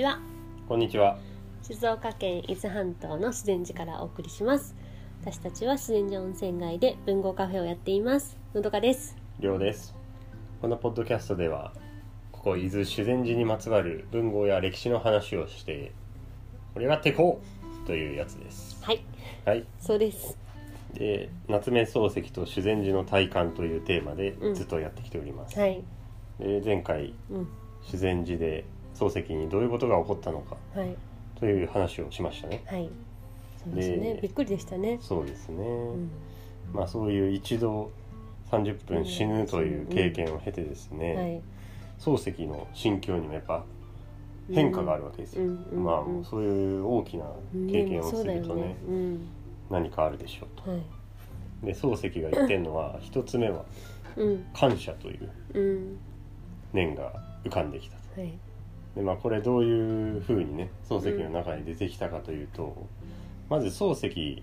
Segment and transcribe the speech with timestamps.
[0.00, 0.18] ちは
[0.66, 1.18] こんにちは。
[1.60, 4.74] 静岡県伊豆半島の自然寺からお送りします
[5.20, 9.94] 私たちは自然寺温泉街で文豪カフェをやっていますのどかですりょうです。
[10.62, 11.74] このポッドキャストでは、
[12.32, 15.92] ここ伊豆修善寺にまつわる文豪や歴史の話をして
[16.72, 17.42] 盛り上がっていこ
[17.84, 18.78] うというやつです。
[18.82, 19.04] はい
[19.44, 19.66] はい。
[19.78, 20.38] そうです
[20.94, 25.60] で、夏目漱石と修善寺の体感というテーマでうんずっとやってきております。
[25.60, 25.84] はい
[26.38, 27.48] で、前回うん
[27.82, 28.64] 修善寺で
[29.00, 30.94] 漱石にどういうことが起こったのかはい。
[31.38, 32.62] という話をしましたね。
[32.66, 32.90] はい。
[33.64, 34.14] そうですね。
[34.14, 34.98] でびっくりでしたね。
[35.00, 35.64] そうですね。
[35.64, 36.10] うん。
[36.74, 37.90] まあそういう一度
[38.50, 41.42] 30分死ぬという経験を経てですね、はい。
[41.98, 43.64] 漱石の心境にもやっぱ
[44.52, 45.64] 変化があるわけですよ、うん。
[45.72, 45.84] うん。
[45.84, 47.24] まあそういう大きな
[47.70, 48.76] 経験をするとね,、ね。
[48.86, 49.28] うん。
[49.70, 50.70] 何かあるでしょうと。
[50.70, 50.82] はい。
[51.64, 53.64] で漱石が言ってるのは 一つ目は
[54.16, 54.44] うん。
[54.52, 55.98] 感謝といううん。
[56.74, 57.12] 念が
[57.44, 58.20] 浮かんできたと。
[58.20, 58.32] はい
[58.94, 62.86] でまあこれどういうふうにね漱石の中に出てきたかというと、
[63.48, 64.42] まず漱石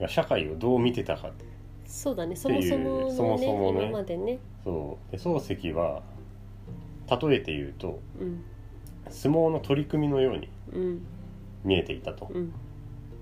[0.00, 1.30] が社会をどう見てたか
[1.86, 2.36] そうだね。
[2.36, 3.88] そもっていうそものねそもそもね。
[3.88, 4.38] 今までね。
[4.64, 5.12] そう。
[5.12, 6.02] で漱石は
[7.10, 8.44] 例えて言うとうん。
[9.10, 11.02] 相撲の取り組みのようにうん。
[11.64, 12.52] 見えていたと、うん。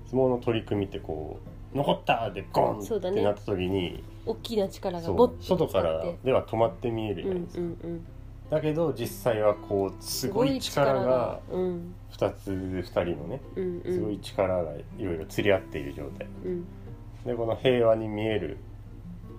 [0.07, 1.39] 相撲の取り組みってこ
[1.75, 8.07] う残ったでゴンってなった時に大きな力がボッと外からでは止まって見えるうんうじゃないですか、んうん
[8.51, 11.95] だけど実際はこうすごい力がうん。
[12.13, 13.43] 2つ2人のね
[13.85, 16.27] すごい力がいろいろ釣り合っている状態。
[16.45, 16.67] うん。
[17.25, 18.59] でこの平和に見える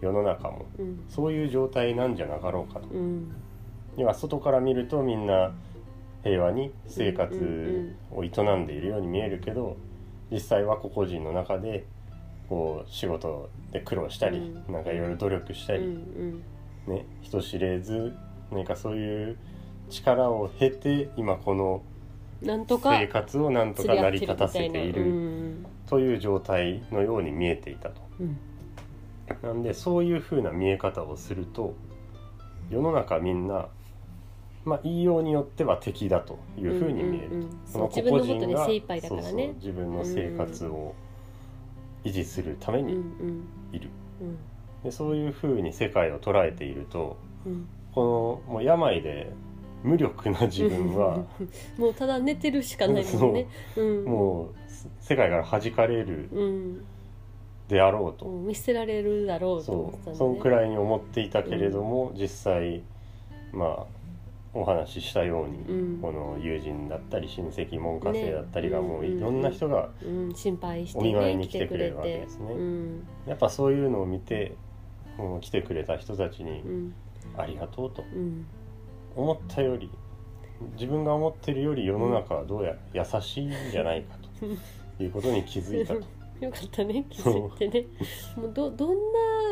[0.02, 1.04] 世の中もうん。
[1.10, 2.88] そういう状態なんじゃなかろうかと。
[2.90, 3.36] うん。
[3.98, 5.54] 要は外から見るとみんな
[6.24, 9.78] 平和に生活を営んでいるように見えるけど
[10.30, 11.86] 実際は個々人の中で
[12.50, 14.74] こう仕事で苦労したり、うん。
[14.74, 16.44] なんかいろいろ努力したり、ん。
[16.88, 18.16] ね、人知れず
[18.52, 19.38] 何かそういう
[19.90, 21.82] 力を経て今この
[22.42, 25.14] 生活をなんとか成り立たせている
[25.88, 28.02] という状態のように見えていたと。
[28.20, 28.38] うん。
[29.42, 31.76] なんでそういう風な見え方をすると
[32.70, 33.68] 世の中みんな、
[34.64, 39.28] まあ、言いようによっては敵だという風に見えると、うんうんうんその個々人が自分のことで精一杯だからね。
[39.30, 40.96] そうそう自分の生活を
[42.06, 43.04] 維持するためうんうにん。
[43.74, 43.90] いる、
[44.22, 44.38] うん
[44.84, 49.34] でそういう風に世界を捉えているとうんこのもう病で
[49.84, 51.26] 無力な自分は
[51.80, 53.48] もうただ寝てるしかないもんね。
[53.76, 53.82] う。
[53.82, 54.06] ん。
[54.06, 54.48] もう
[55.00, 56.86] 世界から弾かれるうん。
[57.68, 60.30] であろうと、もう見捨てられるだろうと思ってたんだそう。
[60.30, 62.84] そんくいらいに思っていたけれども、実際
[63.52, 63.86] まあ
[64.54, 66.00] お話ししたように、うん。
[66.00, 70.36] この友人だったり親戚門下生だったりがねもういろんな人がうん。
[70.36, 72.54] 心配してお見舞いねに来てくれるわけですね。
[72.54, 73.08] うん。
[73.26, 74.54] やっぱそういうのを見て
[75.18, 76.94] もう来てくれた人たちにうん
[77.38, 78.04] ありがとうと。
[78.14, 78.46] うん。
[79.16, 79.90] 思ったより
[80.74, 85.04] 自分が思ってるより世の中はどうやら優しいんじゃないかと。
[85.04, 86.02] いうことに気づいたと。
[86.40, 87.88] よかったね気づいてね。
[88.36, 88.90] もうどどん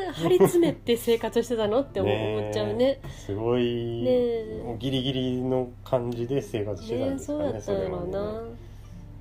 [0.05, 3.01] な張り詰めて生活してたのって思,、っちゃうね。
[3.09, 8.43] すごい、ねギリギリの感じで生活してたんねですかねそうだったんだろうな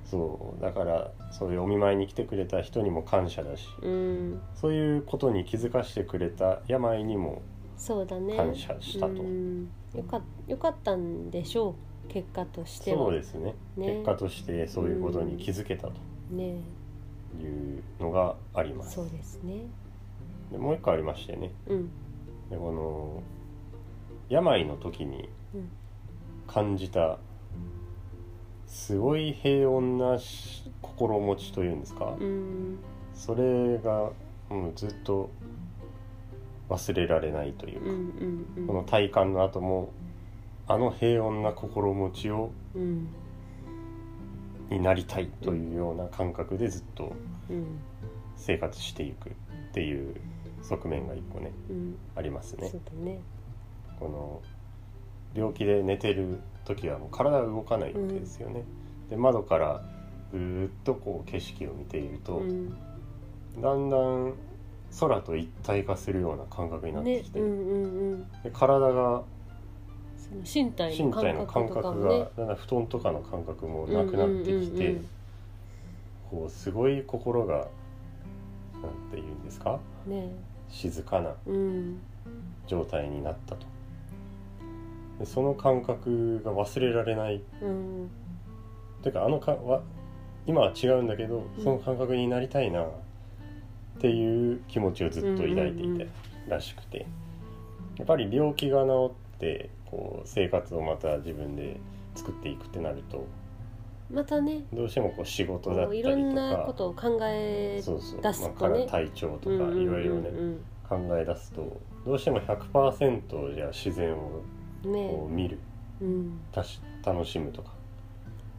[0.05, 0.61] そう。
[0.61, 4.41] だからそういうお見舞いに来てくれた人にも感謝だしうん。
[4.53, 7.41] そういうことに気づかしてくれた病にも
[7.77, 8.35] そうだね。
[8.35, 9.21] 感謝したと。
[9.21, 9.69] うん。
[9.93, 12.11] よかよかったんでしょう。
[12.11, 12.97] 結果としては。
[12.97, 13.55] そうですね。
[13.77, 13.87] ね。
[13.87, 15.93] 結果としてそういうことに気づけたと。
[16.31, 16.57] ね。
[17.41, 18.95] いうのがあります。
[18.95, 19.61] そうですね。
[20.51, 21.51] でもう一個ありましてね。
[21.67, 21.89] うん。
[22.49, 23.23] でこの
[24.29, 25.69] 病の時にうん。
[26.47, 27.17] 感じた
[28.67, 32.77] すごい平穏なし心持ちというんですか、うん。
[33.13, 34.11] それが、
[34.49, 35.29] うん、ずっと
[36.69, 38.67] 忘れられないというか、うんうんうん。
[38.67, 39.91] この体感の後も
[40.67, 43.07] あの平穏な心持ちをうん。
[44.69, 47.15] になりたいというような感覚でずっと
[47.49, 47.79] うん
[48.35, 49.33] 生活していくっ
[49.73, 50.15] ていう
[50.61, 52.71] 側面が一個ねうんありますね。
[53.03, 53.19] ね。
[53.99, 54.41] この
[55.35, 58.63] 病気で寝てる時はもう体が動かないわけですよね。
[59.09, 59.81] で窓から
[60.31, 62.69] ぐーっとこう景色を見ていると、うん。
[63.61, 64.33] だんだん
[64.99, 68.31] 空と一体化するような感覚になってきて、ねうんうんうん。
[68.43, 69.23] で体が
[70.17, 71.11] その身体身の
[71.45, 75.09] 感感覚がだんだん布団とかの感覚もなくなってきて、うんうん
[76.31, 77.69] こうすごい心がなんて
[79.13, 79.79] 言うんですか？
[80.07, 80.35] うんうんね。
[80.69, 81.99] 静かなうん。
[82.65, 83.67] 状態になったと。
[85.19, 87.43] でその感覚が忘れられない。
[87.61, 88.09] うん。
[89.03, 89.83] ていうかあのかわ
[90.47, 91.63] 今は違うんだけどうん。
[91.63, 92.87] その感覚になりたいな
[93.97, 96.07] っていう気持ちをずっと抱いていて
[96.47, 97.05] らしくて。
[97.97, 101.79] やっぱり病気が治ってこう生活をまた自分で
[102.15, 103.25] 作っていくってなると
[104.11, 110.29] またねどうしてもこう仕事だったりこういろんとかなことを考えそうそう、出すまあ、体調とかいろいろね
[110.87, 114.43] 考え出すとどうしても100%じゃあ自然を
[114.83, 115.59] こねう見る
[116.01, 116.39] うん。
[116.51, 117.71] たし楽しむとか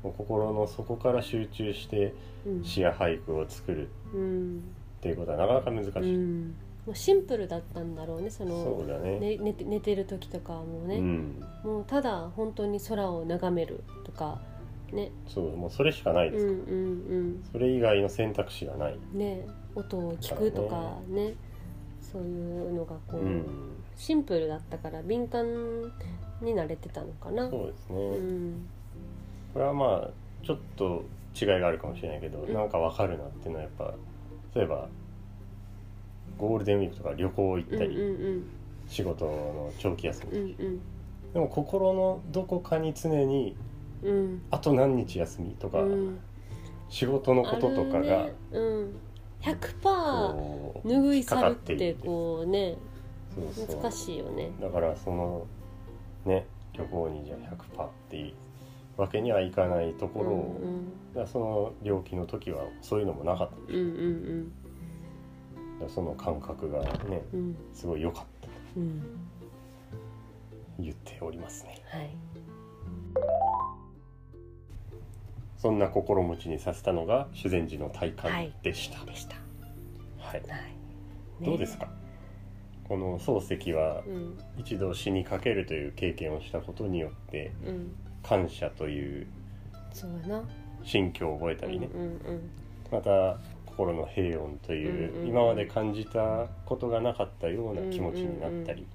[0.02, 2.14] もう心の底から集中して
[2.46, 2.64] うん。
[2.64, 3.88] 詩や俳句を作る。
[4.14, 4.62] うん
[5.12, 6.54] っていうことはなかなか難しい、うん。
[6.86, 9.18] もうシンプルだったんだろうねそのそうだね。
[9.18, 14.40] ね寝て寝てる時とかはもうね、うん、もうただ本当に空を眺めるとか
[14.92, 15.10] ね。
[15.26, 19.46] そうもうそれしかないです、うんうんそれ以外の選択肢がない、うんね。
[19.74, 21.34] 音を聞くとかね。
[22.12, 23.44] そういうのがこう、うん、
[23.96, 25.44] シンプルだったから敏感
[26.40, 27.50] になれてたのかな。
[27.50, 28.66] そうですね、うん。
[29.52, 30.10] これはまあ
[30.46, 31.04] ちょっと
[31.38, 32.54] 違いがあるかもしれないけど、うん。
[32.54, 33.92] なんかわかるなっていうのはやっぱ
[34.56, 34.88] 例えば
[36.38, 38.44] ゴールデンウィークとか旅行行っうんうんたり、
[38.88, 40.80] 仕事の長期休み、うんうん。
[41.34, 43.56] でも心のどこかに常に
[44.02, 44.10] うん。
[44.10, 46.18] うんあと何日休みとか、うん。
[46.88, 48.32] 仕事のこととかがね。
[48.52, 48.94] うん、
[49.42, 52.76] 100%こう拭い去るってこうね
[53.34, 53.82] そうそう。
[53.82, 54.50] 難しいよね。
[54.60, 55.46] だからその
[56.24, 58.34] ね旅行にじゃあ100%って
[58.96, 60.60] わけにはいかないところを、
[61.12, 64.48] だからその病気の時はそういうのもなかったうんうんうん。
[64.48, 64.50] だ
[65.80, 67.40] からその感覚がねうん。
[67.40, 69.02] うんすごい良かったとうん。
[70.78, 71.82] 言っておりますね。
[71.90, 72.10] はい。
[75.58, 78.48] そんな心持ちにさせたのが修善寺の体はい。
[78.50, 79.36] 感でした、でした。
[80.18, 80.40] はい。
[80.40, 80.76] はい、ね。
[81.42, 81.88] どうですか？
[82.88, 84.38] この漱石はうん。
[84.58, 87.94] 一度死にかけるという経験をしたことによってうん
[88.26, 89.26] 感謝という
[90.84, 92.50] 心境を覚えたりね、うんうん
[92.90, 95.28] また心の平穏という、うんうんうん。
[95.28, 98.86] 今まで感じたことがなかったような気持ちになったり、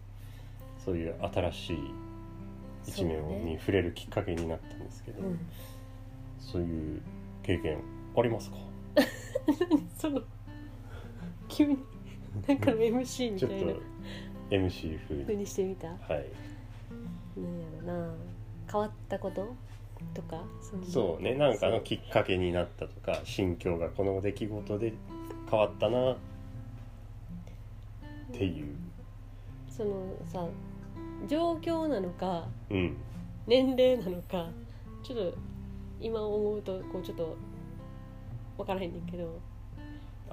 [0.84, 1.78] そういう新しい
[2.88, 5.40] 一面に触れるきっかけになったんですけど、うん
[6.40, 7.02] そういう
[7.44, 7.78] 経験
[8.18, 8.58] ありますか？
[10.00, 10.22] その
[11.48, 11.78] 急に
[12.48, 13.74] なんかの MC みちょっとたいな
[14.68, 15.90] MC 風風ににしてみた？
[15.90, 16.24] なんはいや
[17.86, 18.14] ろな
[18.72, 19.54] 変わったこと？
[20.14, 20.44] とか？
[20.84, 21.36] そうね。
[21.36, 24.94] なんかのきっかけになったとか心境がこの出来事で
[25.50, 26.14] 変わったな。
[26.14, 26.16] っ
[28.32, 28.76] ていう。
[29.70, 30.48] そのさ
[31.28, 32.98] 状況なのかうん。
[33.48, 34.50] 年齢なのか
[35.04, 35.38] ちょっと
[36.00, 37.36] 今思うとこうちょっと
[38.58, 39.40] 分からへんねんけど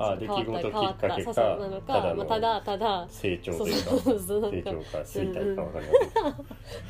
[0.01, 3.07] あ出来事きっかけかなのかただまあ、たのだただ。
[3.09, 5.93] 成長というか成長か衰退かわかりま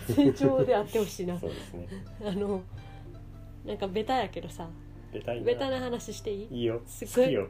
[0.07, 1.39] せ成長であってほしいな。
[1.41, 1.89] そうですね。
[2.25, 2.63] あの
[3.65, 4.69] なんかベタやけどさ。
[5.13, 6.59] ベタベタな話していい？
[6.59, 6.83] いいよ。
[6.87, 7.25] すごい。
[7.25, 7.49] 好きよ。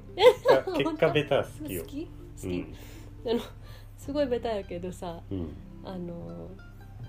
[0.79, 1.83] 結果ベタ好きよ。
[1.83, 2.07] 好き？
[2.07, 2.75] 好き、うん。
[3.31, 3.41] あの
[3.97, 5.51] すごいベタやけどさうん。
[5.85, 6.49] あの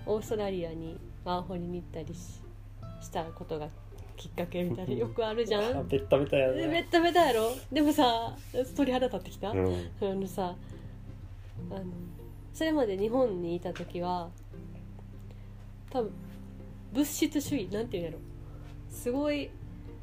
[0.06, 2.40] オーストラリアにワーホリに行ったりし
[3.00, 3.68] したことが
[4.20, 5.78] きっかけみたいな よくあるじゃん。
[5.78, 6.64] あベッタベタやね。
[6.64, 7.52] えベッタベタやろ？
[7.72, 8.36] でもさ
[8.76, 9.66] 鳥肌立ってきた、うん。
[10.02, 10.54] あのさ
[11.70, 11.84] あの
[12.52, 14.28] それまで日本にいた時は
[15.90, 16.10] 多分
[16.92, 18.18] 物質主義なんていうんやろ？
[18.90, 19.48] すごい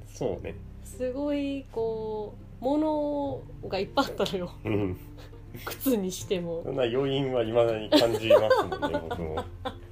[0.07, 0.55] そうね。
[0.83, 4.51] すごいこう物がいっぱいあったのよ。
[4.65, 4.97] うん。
[5.65, 6.61] 靴にしても。
[6.63, 9.35] そんな余韻はいまだに感じますもんね僕も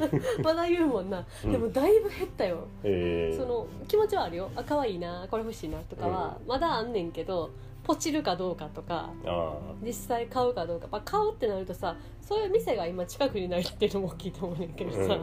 [0.42, 1.52] まだ言うもんな、うん。
[1.52, 2.66] でもだいぶ減ったよ。
[2.82, 3.30] え。
[3.34, 4.50] ー、その気持ちはあるよ。
[4.54, 5.26] あ可愛いな。
[5.30, 6.38] これ欲しいなとかは。
[6.46, 7.50] まだあんねんけど
[7.82, 15.18] ポチるかどうかとかあ実際買うかどうか、まあ、買うってなるとさそういう店が今近くにないっていうのも大きいと思うねんけどさ、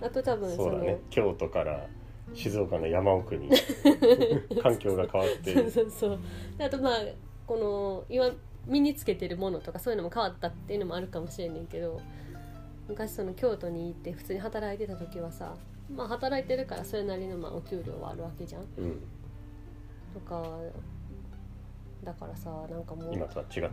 [0.00, 0.98] あと多あ分そのそうだね。
[1.10, 1.86] 京都から
[2.32, 3.48] 静岡の山奥に
[4.62, 5.52] 環境が変わって。
[5.54, 6.18] そうそうそう。
[6.58, 6.98] であとまあ
[7.46, 8.30] この今
[8.66, 12.00] 身につけてるものとかそういうのも変わったっていうのもあるかもしれんねんけど
[12.88, 15.54] 昔その京都に行って普通に働いてた時はさ
[15.94, 18.62] まあ働いてるからそれなりのまあお給料はあるわけじゃん。
[18.62, 19.00] うん、
[20.12, 20.42] とか
[22.02, 23.70] だからさなんかもう今とは違ってね。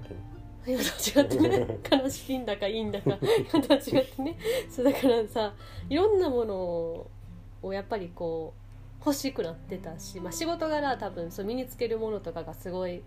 [0.68, 1.80] 今とは違ってね。
[2.04, 3.18] 悲しいんだかいいんだか
[3.54, 4.38] 今とは違ってね。
[4.70, 5.54] そうだからさ
[5.90, 6.56] いろんなもの
[7.64, 8.62] をやっぱりこう
[9.06, 13.04] 欲しくなってたし、まあ、仕事柄多分そう身につけるものとかがすごい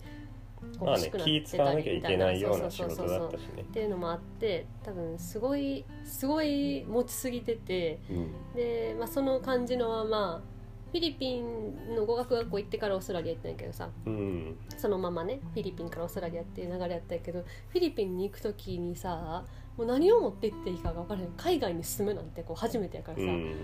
[0.81, 1.83] まあね欲しくなっ使わたな。
[1.83, 3.19] きゃいけりみたいなないような仕そうそうそうそう。
[3.19, 8.33] 事だったしねっていうのもあって多分すごいすごい持ちすぎててうん。
[8.55, 10.43] で、まあ、その感じのまま
[10.91, 13.89] フィリピンの語学学校行ってからオーストラリア行ったんやけどさ。
[14.07, 14.57] うん。
[14.77, 19.45] そのままねフィリピンからオーストラリアっていう流れやったんやけどフィリピンに行く時にさ
[19.77, 21.29] もう何を持って行っていいかが分からへん。
[21.37, 23.55] 海外に住むなんてこう初めてやからさ、うん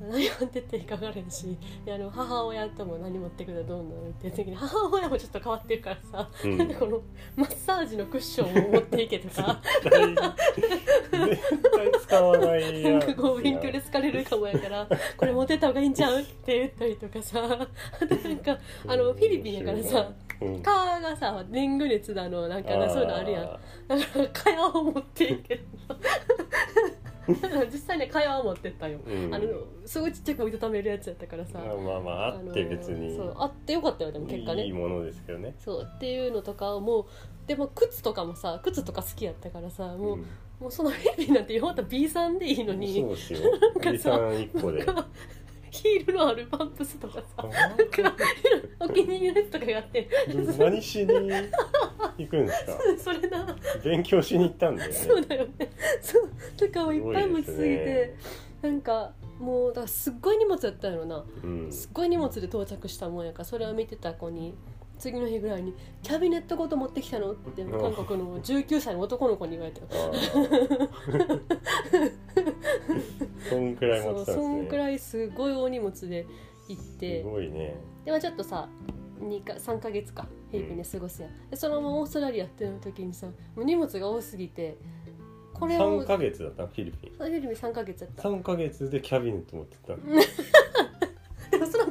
[0.00, 6.58] 何を持っていいか分からへんしであの母親とも何持ってくるとどうなのって言った時に母親もちょっと変わってるからさ、うん。
[6.58, 7.02] なんでこの
[7.36, 17.68] マッサージのクッションを持っていけとか絶対使わないやなんかこう勉強で疲れるかもやからこれ持ってった方がいいんちゃうって言っったりとかさ
[18.00, 20.10] あと なんかあのフィリピンやからさ
[20.40, 20.62] うん。
[20.62, 23.44] 蚊がさデング熱だのなんかなそういうのあるやん。
[23.44, 25.60] あだから蚊帳を持ってんけ
[27.72, 29.34] 実際ね蚊帳を持ってったよ、ーうん。
[29.34, 29.46] あの
[29.84, 33.16] すごいちっちゃく折りたためるやつやったからさ、まあまあまああって別に。
[33.16, 34.66] そうあってよかったよでも結果ね。
[34.66, 35.54] いいものですけどね。
[35.58, 37.04] そうっていうのとかをもう
[37.46, 40.26] でも靴とかもさ靴とか好きやったからさもう,、ん。
[40.60, 43.00] もうそのフィリピンなんてまた B さんでいいのに。
[43.00, 43.40] そうですよ。
[43.80, 44.84] かさ B さん一個で。
[44.84, 45.06] なんか
[45.70, 48.16] ヒールのあるパンプスとかさなんか
[48.80, 50.08] お気に入りのやつとかがあって
[50.58, 51.06] 何しに
[52.18, 52.72] 行くんですか？
[52.98, 53.56] それな。
[53.84, 54.96] 勉強しに行ったんだよね。
[54.96, 55.70] そうだよね。
[56.02, 58.14] そうとかをいっぱい持ちすぎて、
[58.62, 61.24] なんかもうだからすっごい荷物やったんやろな。
[61.44, 61.72] うん。
[61.72, 64.54] すっごい荷物で到着したもんやからそれを見てた子に
[65.00, 67.80] 次の日ぐらいに「キャビネットごと持ってきたの?」ってうん。
[67.80, 69.80] 韓国の19歳の男の子に言われた
[73.48, 74.34] そんくらい持ってたんですね。
[74.36, 76.26] そんくらいすごい大荷物で
[76.68, 77.76] 行っすてごいね。
[78.04, 78.68] でもちょっとさ
[79.20, 81.50] 2か3か月かフィリピンで過ごすやん。
[81.50, 84.76] でそのままオーストラリアっての時にさもう荷物が多すぎて
[85.54, 86.62] これを3ヶ月だった？
[86.62, 87.12] のフィリピン。
[87.12, 88.22] フィリピン3か月やった。
[88.28, 89.94] 3ヶ月でキャビネット持ってった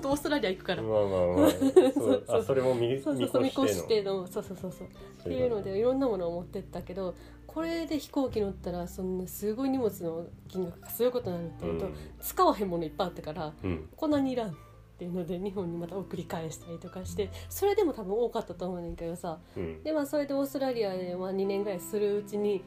[0.09, 1.49] オーストラリア行くから、まあまあまあ。
[1.51, 2.39] そそううそう。
[2.39, 4.27] あそれも見見そうそうそう見越してての。
[4.27, 4.71] そうそうそう。
[4.71, 7.13] そうっていうのでいろんなものを持ってったけど
[7.45, 11.89] これで飛行機乗ったらそんなすごい荷物の金額がすごいことになるっていうと、
[12.21, 14.53] 使わへんものいっぱいあったからうん、うんこんなにいらんっ
[14.97, 19.39] ていうので日本にまた送り返したりとかしてそれでも多分多かったと思うねんけどさ。
[19.57, 19.83] うん。
[19.83, 22.63] でまあそれでオーストラリアでまあ2年ぐらいするうちに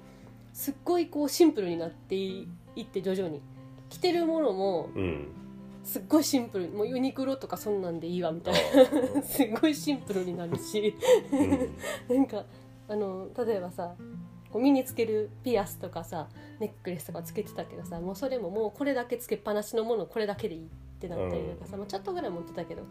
[0.53, 2.49] すっごいこうシンプルになってい
[2.81, 3.41] って徐々に。
[3.89, 5.29] 着てるものもうん
[5.85, 10.95] すっごいシンプルもうユニクロとかそんなんでいいわみたいあな すっごいシンプルになるし。
[11.31, 12.17] ーうん。
[12.17, 12.45] なんか
[12.89, 13.95] あの例えばさ
[14.51, 16.29] こう身につけるピアスとかさ
[16.61, 20.69] ネックレスとかつけてたけどさもうそれももうこれだけつけっぱなしのものこれだけでいいっ
[21.01, 22.85] てなったりとかさ、まあ、ちょっとぐらい持ってたけどっ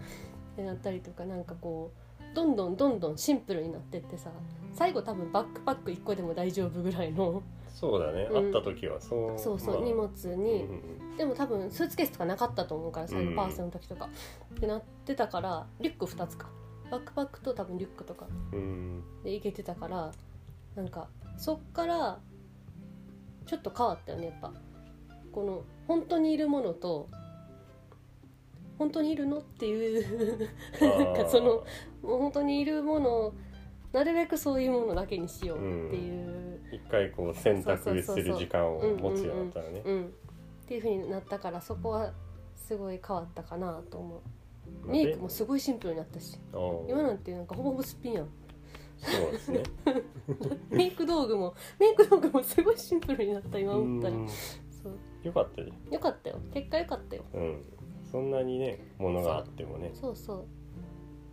[0.55, 4.31] てなったりとかなんかこうどんどんどんどんシンプルになってってさ
[4.73, 7.43] 最後多分バックパック1個でも大丈夫ぐらいの
[7.81, 8.43] そうだね、うん。
[8.45, 9.83] 会った時はそうそうそう、まあ。
[9.83, 11.17] 荷物うんに、うん。
[11.17, 14.07] でも多分スーツケースとかなかったと思うから最うん後パースの時とか、
[14.55, 16.47] ってなってたからリュック2つか。
[16.91, 18.27] バックパックと多分リュックとか。
[18.53, 19.03] うん。
[19.23, 20.11] で行けてたから
[20.75, 21.07] なんか
[21.37, 22.19] そっから
[23.47, 24.53] ちょっと変わったよねやっぱ。
[25.31, 27.09] この本当にいるものと
[28.77, 30.49] 本当にいるのっていう
[30.81, 31.63] なんかその
[32.03, 33.33] もう本当にいるものを
[33.93, 39.81] なるべくそういうものだけにしようっていう、一回こう選択する時間を持つようになったらね。
[39.85, 40.13] うん
[40.71, 42.13] っていうふうになったからそこは
[42.55, 44.19] すごい変わったかなと思う。
[44.85, 46.39] まあメイクもすごいシンプルになったし。
[46.87, 48.29] 今なんてなんかほぼほぼすっぴんやん
[48.97, 49.63] そうですね。
[50.71, 54.15] メイク道具もメイク道具もすごいシンプルになった今思ったら。
[54.15, 54.29] うん。
[54.29, 54.93] そう。
[55.23, 56.39] よかったねよかったよ。
[56.53, 57.23] 結果よかったよ。
[57.33, 57.63] うん。
[58.09, 59.91] そんなにねものがあってもね。
[59.93, 60.45] そうそう。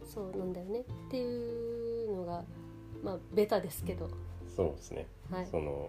[0.04, 0.80] そうなんだよね。
[0.80, 2.44] っていうのが
[3.04, 4.08] まあベタですけど
[4.58, 5.06] そうですね。
[5.30, 5.46] はい。
[5.46, 5.88] その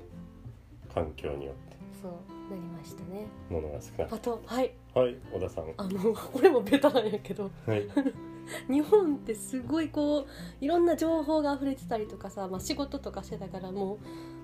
[0.93, 1.75] 環境によって。
[1.99, 2.11] そう
[2.51, 3.25] なりましたね。
[3.49, 4.67] ものが少なあとはい。
[4.67, 5.73] いはい小田さん。
[5.75, 7.49] あの これもベタなんやけど。
[7.65, 7.87] はい。
[8.69, 10.25] 日本ってすごいこう
[10.63, 13.97] いろんな情報が溢れてたりとかさ、まあ、仕事とかしてたからもうも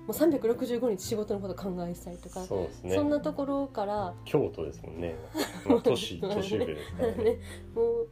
[0.08, 2.94] う365日仕事のこと考えてたりとかそうですね。
[2.94, 5.14] そんなところから京都ですもんね、
[5.66, 7.24] まあ、都市都市部ですからね。
[7.24, 7.38] ね、
[7.76, 8.08] もう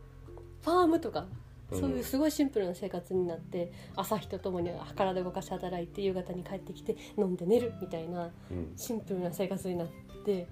[0.63, 8.73] ファームとかうんそういうすごいシンプルな生活になって、朝日とともに体動かして働いて夕方に帰ってきて飲んで寝るみたいなうん。
[8.77, 9.89] シンプルな生活になっ
[10.25, 10.47] て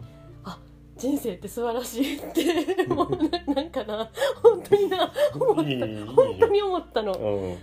[0.45, 0.59] あ
[0.97, 4.11] 人生って素晴らしいって もうななんかな
[4.42, 6.12] 本当にな思った。
[6.12, 7.12] 本当に思ったの。
[7.14, 7.57] うん。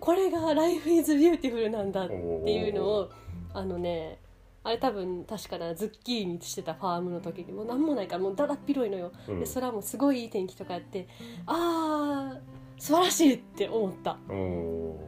[0.00, 3.10] これが「Life is Beautiful」なんだってっていうのを
[3.54, 4.18] あのね
[4.62, 9.12] あれ多分確かなズッキーニしてたファームの時にもう何もないからもうだだっ広いのよ。
[9.28, 9.40] うん。
[9.40, 11.08] で空もすごいいい天気とかやって
[11.46, 14.18] あー素晴らしいって思った。
[14.28, 14.98] お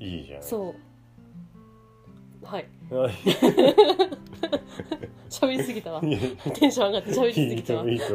[0.00, 0.04] ー。
[0.04, 0.42] いいじゃん。
[0.42, 0.74] そ
[2.42, 2.46] う。
[2.46, 2.68] はい。
[2.90, 3.12] は い
[5.28, 6.00] 喋りすぎたわ。
[6.02, 6.18] いや
[6.54, 7.82] テンション上がって喋りすぎたわ。
[7.82, 8.06] といいと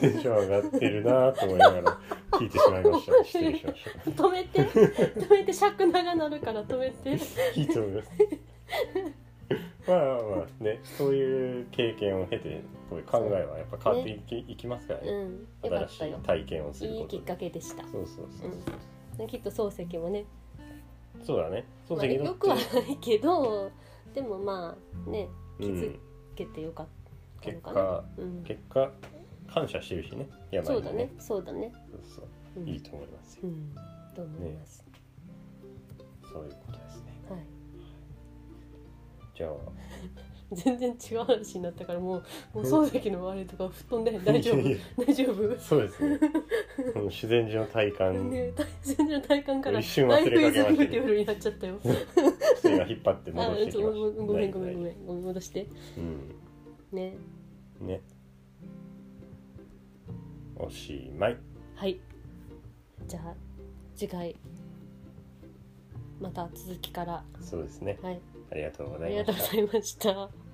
[0.00, 1.98] テンション上がってるなと思いながら
[2.32, 3.24] 聞いてしまいました。
[3.24, 4.10] 失礼しました。
[4.10, 4.60] 止めて。
[4.62, 7.18] 止めて尺長なるから止めて。
[7.58, 8.10] いいと思います
[9.86, 17.16] まあまあまあねそういう経験を経てこういう考えはやっぱ変わっていき,、いきますからね、うんよか新しい体験をすることで。
[17.16, 17.82] いいきっかけでした。
[17.84, 18.50] そうそうそう
[19.20, 19.24] う。
[19.24, 19.26] ん。
[19.26, 20.24] きっと漱石もね。
[21.22, 21.64] そうだね。
[21.88, 23.70] そうまあ、だけどよくはないけど
[24.14, 24.76] でもま
[25.06, 25.28] あね
[25.58, 26.00] 気づうん、
[26.34, 26.86] けてよかっ
[27.40, 28.90] たの結かな、果うん、結果
[29.48, 30.28] 感謝してるしね。
[30.50, 31.12] 山にそうだね。
[31.18, 32.60] そうだね、そうそう。
[32.60, 33.40] うん、いいと思いますよ。
[33.44, 33.74] うん。
[34.14, 34.84] と思います、
[36.32, 37.04] そういうことですね。
[37.06, 37.15] はい
[39.36, 39.50] じゃあ。
[40.52, 42.22] 全然違う話になったからもう
[42.54, 45.04] もう漱石のあれとか吹っ飛んで大丈夫？
[45.04, 45.58] 大丈夫？
[45.58, 46.20] そうですね。
[46.94, 48.30] この修善寺の大患。
[48.30, 51.80] ね全然大患から Life is beautiful になっちゃったよ
[52.62, 54.22] それが引っ張ってあ戻してきました。
[54.22, 55.24] ごめんごめんごめんごめん。
[55.24, 55.66] 戻して。
[55.98, 56.34] うん
[56.92, 57.16] ね。
[57.80, 58.00] ね。
[60.54, 61.36] おしまい。
[61.74, 61.98] はい。
[63.08, 63.34] じゃあ
[63.96, 64.36] 次回
[66.20, 67.24] また続きから。
[67.40, 67.98] そうですね。
[68.00, 68.62] はいあり
[69.16, 70.45] がとうございました。